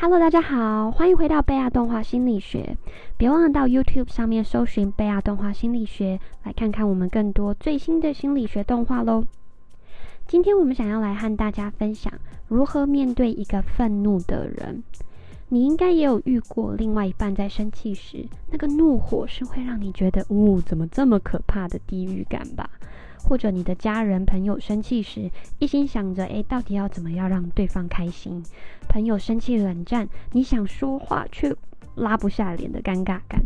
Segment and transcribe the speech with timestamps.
[0.00, 2.76] Hello，大家好，欢迎回到贝亚动画心理学。
[3.16, 9.24] 别忘了到 YouTube 上面搜寻贝亚动画心理学，来看看我们更多最新的心理学动画喽。
[10.28, 12.12] 今天我们想要来和大家分享
[12.46, 14.84] 如何面对一个愤怒的人。
[15.48, 22.70] 你应该也有遇过，另外一半在生气时，那个怒火是会让你觉得，呜，怎么这么可怕的地狱感吧？
[23.18, 28.42] 或者你的家人朋友生气时，一心想着，诶，到底要怎么样让对方开心？
[28.88, 31.54] 朋友生气冷战，你想说话却
[31.94, 33.42] 拉不下脸的尴尬感。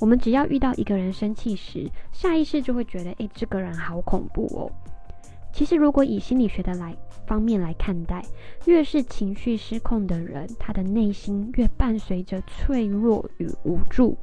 [0.00, 4.70] 我们只要遇到一个人生气时，下意识就会觉得，诶，这个人好恐怖哦。
[5.52, 6.96] 其实，如果以心理学的来
[7.26, 8.24] 方面来看待，
[8.64, 14.16] 越是情绪失控的人，他的内心越伴随着脆弱与无助。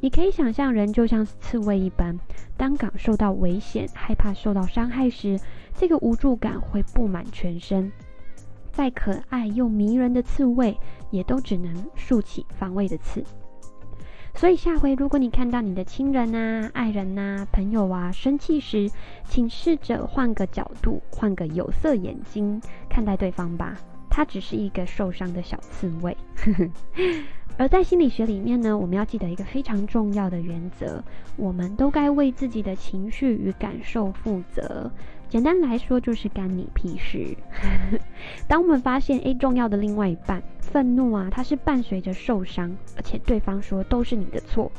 [0.00, 2.18] 你可以想象，人就像是刺猬一般，
[2.56, 5.38] 当感受到危险、害怕受到伤害时，
[5.74, 7.90] 这个无助感会布满全身。
[8.72, 10.76] 再可爱又迷人的刺猬，
[11.10, 13.24] 也都只能竖起防卫的刺。
[14.34, 18.90] 所以下回如果你看到你的亲人啊、爱人呐、朋友啊生气时，
[19.24, 23.78] 请试着换个角度，换个有色眼睛看待对方吧。
[24.16, 26.16] 他只是一个受伤的小刺猬。
[27.58, 31.04] 而在心理学里面呢，我们要记得一个非常重要的原则：
[31.36, 34.90] 我们都该为自己的情绪与感受负责。
[35.28, 37.36] 简单来说，就是干你屁事。
[38.48, 44.72] 当我们发现，诶，重要的另外一半愤怒啊，它是伴随着受伤，而且对方说都是你的错，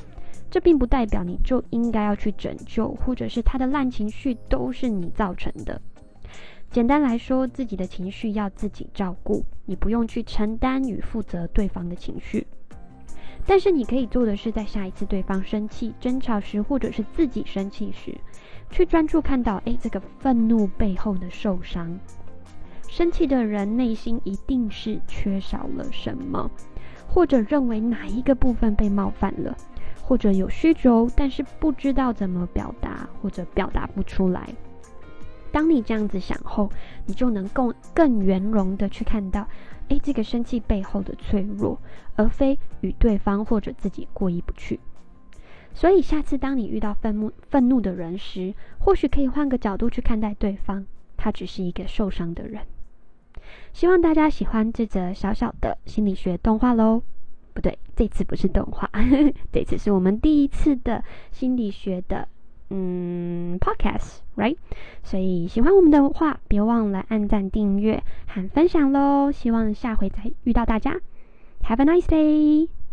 [0.50, 5.80] 这并不代表你就应该要去拯救，或者是他的烂情绪都是你造成的。
[6.70, 12.46] 简单来说，自己的情绪要自己照顾，你不用去承担与负责对方的情绪。
[13.46, 18.14] 但是你可以做的是，在下一次对方生气、争吵时，或者是自己生气时，
[18.70, 21.98] 去专注看到，哎，这个愤怒背后的受伤。
[22.90, 26.52] 生气的人内心一定是缺少了什么，
[27.08, 29.56] 或者认为哪一个部分被冒犯了，
[30.04, 34.54] 或者有需求，但是不知道怎么表达，或者表达不出来。
[35.52, 36.72] 当你这样子想后，
[37.06, 39.48] 你就能更更圆融的去看到。
[39.90, 41.80] 诶，这个生气背后的脆弱，
[42.16, 44.80] 而非与对方或者自己过意不去。
[45.74, 50.86] 所以，下次当你遇到愤怒愤怒的人时，或许可以换个角度去看待对方，
[51.16, 52.64] 他只是一个受伤的人。
[53.72, 57.02] 希望大家喜欢这则小小的心理学动画喽。
[57.54, 58.90] 不对，这次不是动画，
[59.54, 62.28] 这次是我们第一次的心理学的。
[62.70, 64.58] 嗯，podcast，right？
[65.04, 69.32] 所以喜欢我们的话，别忘了按赞、订阅和分享喽！
[69.32, 71.00] 希望下回再遇到大家。
[71.64, 72.87] Have a nice day。